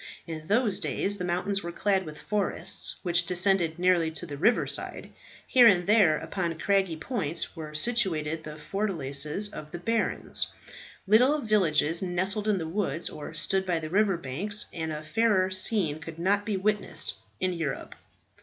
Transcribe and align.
In 0.25 0.47
those 0.47 0.79
days 0.79 1.17
the 1.19 1.23
mountains 1.23 1.61
were 1.61 1.71
clad 1.71 2.07
with 2.07 2.19
forests, 2.23 2.95
which 3.03 3.23
descended 3.27 3.77
nearly 3.77 4.09
to 4.09 4.25
the 4.25 4.35
river 4.35 4.65
side. 4.65 5.11
Here 5.45 5.67
and 5.67 5.85
there, 5.85 6.17
upon 6.17 6.57
craggy 6.57 6.97
points, 6.97 7.55
were 7.55 7.75
situate 7.75 8.43
the 8.43 8.57
fortalices 8.57 9.49
of 9.53 9.69
the 9.69 9.77
barons. 9.77 10.47
Little 11.05 11.39
villages 11.41 12.01
nestled 12.01 12.47
in 12.47 12.57
the 12.57 12.67
woods, 12.67 13.11
or 13.11 13.35
stood 13.35 13.63
by 13.63 13.77
the 13.77 13.91
river 13.91 14.17
bank, 14.17 14.53
and 14.73 14.91
a 14.91 15.03
fairer 15.03 15.51
scene 15.51 15.99
could 15.99 16.17
not 16.17 16.47
be 16.47 16.57
witnessed 16.57 17.13
in 17.39 17.53
Europe. 17.53 17.93